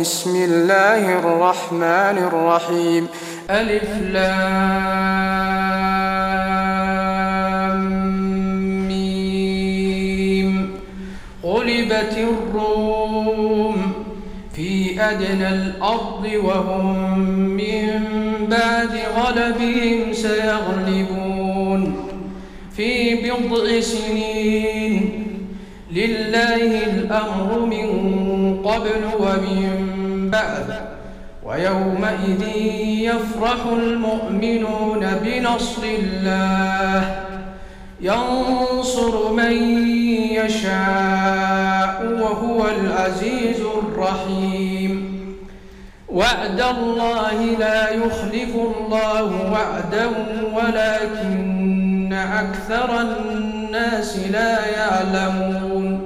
[0.00, 3.06] بسم الله الرحمن الرحيم.
[3.50, 4.56] ألف لام
[8.88, 10.70] ميم.
[11.44, 13.92] غلبت الروم
[14.54, 17.08] في أدنى الأرض وهم
[17.38, 17.90] من
[18.50, 21.96] بعد غلبهم سيغلبون.
[22.76, 25.26] في بضع سنين
[25.92, 28.05] لله الأمر من
[28.68, 30.80] قبل ومن بعد.
[31.44, 32.42] ويومئذ
[32.86, 37.22] يفرح المؤمنون بنصر الله.
[38.00, 39.52] ينصر من
[40.32, 45.16] يشاء وهو العزيز الرحيم.
[46.08, 50.10] وعد الله لا يخلف الله وعده
[50.54, 56.05] ولكن أكثر الناس لا يعلمون.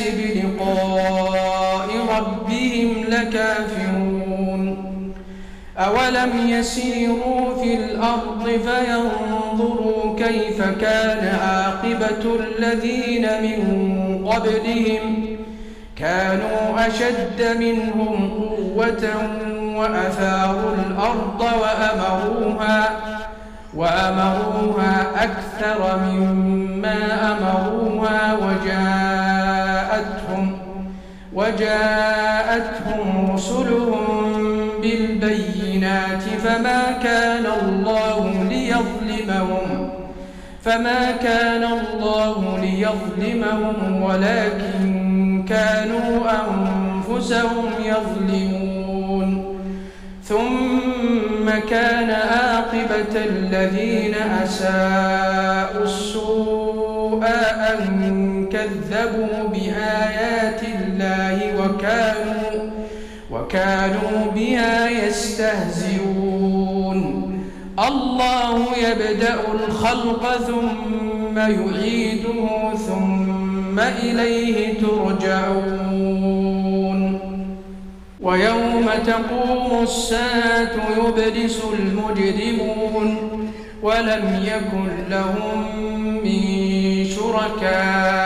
[0.00, 4.76] بلقاء ربهم لكافرون.
[5.78, 13.58] أولم يسيروا في الأرض فينظروا كيف كان عاقبة الذين من
[14.28, 15.36] قبلهم.
[15.96, 19.04] كانوا أشد منهم قوة
[19.76, 22.90] وأثاروا الأرض وأمروها
[23.74, 26.98] وأمروها أكثر مما
[27.32, 29.13] أمروها وجاءتهم
[31.34, 34.00] وجاءتهم رسلهم
[34.82, 39.90] بالبينات فما كان الله ليظلمهم
[40.62, 49.44] فما كان الله ليظلمهم ولكن كانوا أنفسهم يظلمون.
[50.24, 57.24] ثم كان عاقبة الذين أساءوا السوء
[57.70, 60.33] أن كذبوا بآيات
[63.54, 67.00] وكانوا بها يستهزئون.
[67.88, 76.20] الله يبدأ الخلق ثم يعيده ثم إليه ترجعون.
[78.20, 83.18] ويوم تقوم الساعة يبلس المجرمون.
[83.82, 85.58] ولم يكن لهم
[86.24, 86.42] من
[87.04, 88.23] شركائهم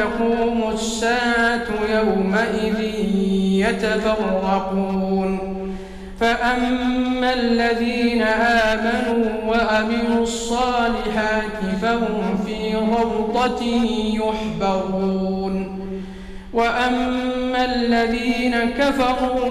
[0.00, 2.80] تقوم الساعة يومئذ
[3.68, 5.30] يتفرقون.
[6.20, 8.22] فأما الذين
[8.72, 13.62] آمنوا وأمنوا الصالحات فهم في روضة
[14.20, 15.56] يحبرون.
[16.52, 19.50] وأما الذين كفروا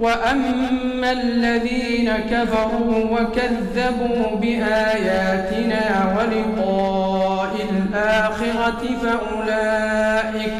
[0.00, 5.82] وأما الذين كفروا وكذبوا بآياتنا
[6.16, 10.52] ولقاء الآخرة فأولئك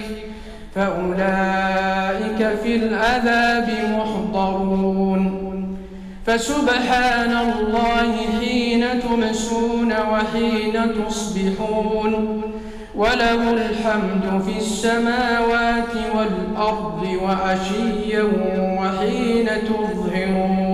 [0.74, 5.24] فأولئك في العذاب محضرون.
[6.26, 10.74] فسبحان الله حين تمسون وحين
[11.06, 12.42] تصبحون.
[12.94, 18.22] وله الحمد في السماوات والأرض وعشيا
[18.80, 20.73] وحين تظهرون.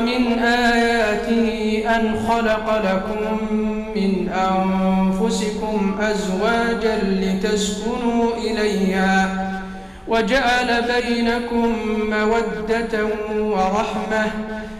[0.00, 3.36] ومن آياته أن خلق لكم
[3.96, 9.28] من أنفسكم أزواجا لتسكنوا إليها
[10.08, 11.72] وجعل بينكم
[12.10, 13.04] مودة
[13.38, 14.26] ورحمة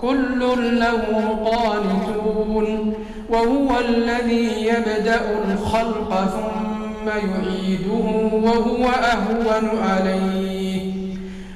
[0.00, 0.40] كل
[0.78, 1.02] له
[1.44, 2.94] قانتون
[3.30, 10.92] وهو الذي يبدأ الخلق ثم يعيده وهو أهون عليه.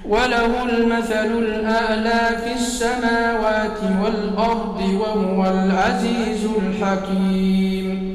[0.08, 8.12] وله المثل الأعلى في السماوات والأرض وهو العزيز الحكيم.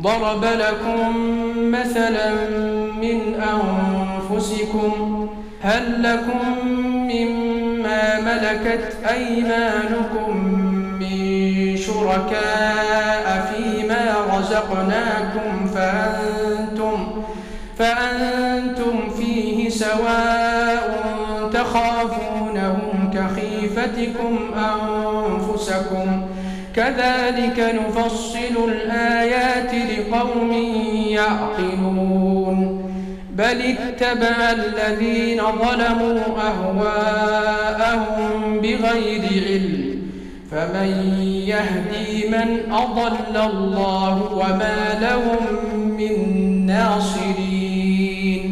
[0.00, 1.16] ضرب لكم
[1.56, 2.34] مثلا
[3.00, 5.28] من أنفسكم
[5.60, 6.66] هل لكم
[8.20, 10.36] ملكت أيمانكم
[11.00, 17.22] من شركاء فيما رزقناكم فأنتم,
[17.78, 21.04] فأنتم فيه سواء
[21.52, 26.26] تخافونهم كخيفتكم أنفسكم
[26.76, 30.52] كذلك نفصل الآيات لقوم
[31.08, 32.63] يعقلون
[33.34, 38.00] بل اتبع الذين ظلموا أهواءهم
[38.60, 40.02] بغير علم
[40.50, 40.88] فمن
[41.46, 45.46] يهدي من أضل الله وما لهم
[45.96, 46.14] من
[46.66, 48.44] ناصرين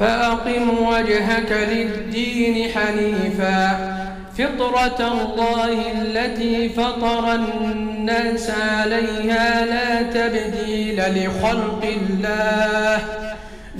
[0.00, 3.94] فأقم وجهك للدين حنيفاً
[4.38, 13.00] فطرة الله التي فطر الناس عليها لا تبديل لخلق الله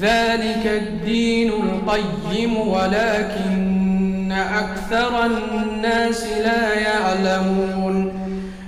[0.00, 8.12] ذلك الدين القيم ولكن أكثر الناس لا يعلمون.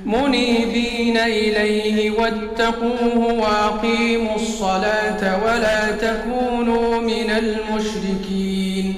[0.06, 8.94] منيبين إليه واتقوه وأقيموا الصلاة ولا تكونوا من المشركين.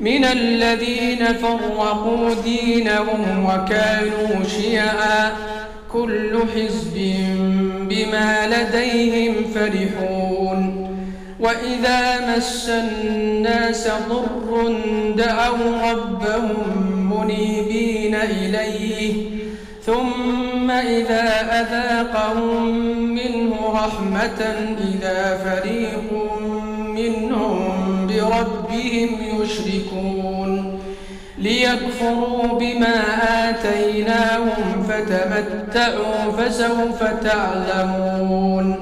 [0.00, 5.32] من الذين فرقوا دينهم وكانوا شيعا
[5.92, 7.14] كل حزب
[7.88, 10.71] بما لديهم فرحون.
[11.42, 14.74] وإذا مس الناس ضر
[15.16, 16.56] دعوا ربهم
[17.12, 19.14] منيبين إليه
[19.86, 21.26] ثم إذا
[21.60, 24.40] أذاقهم منه رحمة
[24.80, 26.12] إذا فريق
[26.78, 30.78] منهم بربهم يشركون.
[31.38, 32.96] ليكفروا بما
[33.50, 38.81] آتيناهم فتمتعوا فسوف تعلمون.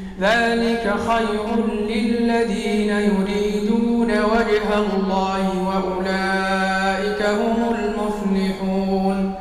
[0.21, 9.33] ذلك خير للذين يريدون وجه الله وأولئك هم المفلحون.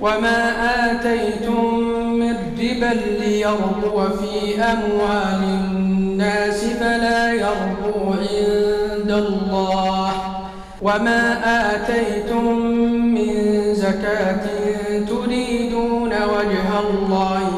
[0.00, 0.40] وما
[0.90, 1.78] آتيتم
[2.18, 10.12] من ربا ليربو في أموال الناس فلا يربو عند الله.
[10.82, 11.40] وما
[11.74, 12.58] آتيتم
[12.88, 13.34] من
[13.74, 14.44] زكاة
[15.08, 17.57] تريدون وجه الله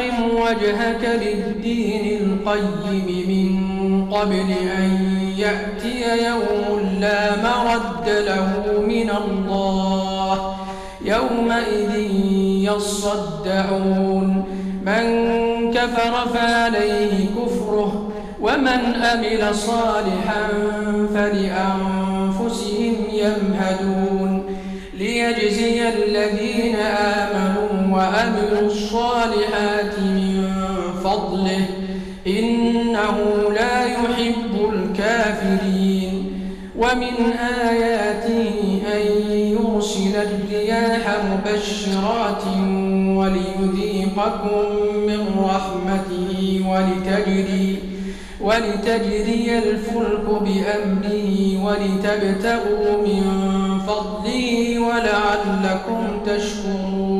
[0.00, 3.50] فأقم وجهك للدين القيم من
[4.14, 4.90] قبل أن
[5.36, 8.50] يأتي يوم لا مرد له
[8.86, 10.56] من الله.
[11.04, 11.94] يومئذ
[12.70, 14.44] يصدعون
[14.86, 15.04] من
[15.70, 20.48] كفر فعليه كفره ومن أمل صالحا
[21.14, 24.56] فلأنفسهم يمهدون
[24.94, 27.29] ليجزي الذين آمنوا
[28.00, 30.48] وأملوا الصالحات من
[31.04, 31.66] فضله
[32.26, 33.16] إنه
[33.54, 36.14] لا يحب الكافرين.
[36.78, 37.32] ومن
[37.68, 39.02] آياته أن
[39.56, 42.44] يرسل الرياح مبشرات
[43.18, 44.64] وليذيقكم
[45.06, 47.78] من رحمته ولتجري
[48.40, 51.30] ولتجري الفلك بأمره
[51.64, 53.22] ولتبتغوا من
[53.86, 57.19] فضله ولعلكم تشكرون.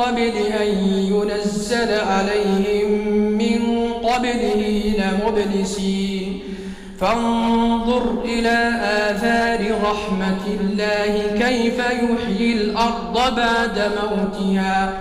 [0.00, 0.70] قبل أن
[1.12, 2.90] ينزل عليهم
[3.42, 3.60] من
[3.92, 6.40] قبله لمبلسين.
[7.00, 11.12] فانظر إلى آثار رحمة الله
[11.48, 14.98] كيف يحيي الأرض بعد موتها.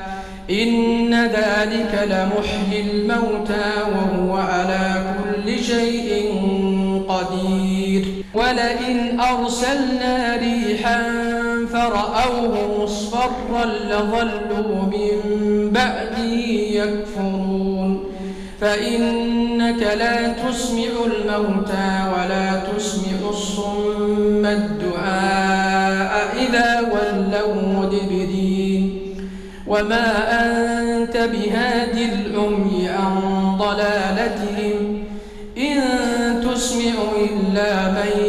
[0.49, 6.09] إن ذلك لمحيي الموتى وهو على كل شيء
[7.09, 8.05] قدير.
[8.33, 11.01] ولئن أرسلنا ريحا
[11.79, 15.19] فرأوه مصفرا لظلوا من
[15.71, 16.33] بعده
[16.79, 18.03] يكفرون.
[18.61, 28.99] فإنك لا تسمع الموتى ولا تسمع الصم الدعاء إذا ولوا مدبرين.
[29.67, 30.07] وما
[30.41, 33.15] أنت بهاد العمي عن
[33.57, 35.03] ضلالتهم.
[35.57, 35.79] إن
[36.53, 38.28] تسمع إلا من